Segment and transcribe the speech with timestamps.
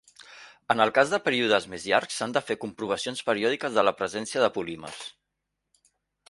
[0.75, 4.43] En el cas de períodes més llargs, s'han de fer comprovacions periòdiques de la presència
[4.47, 5.05] de polímers.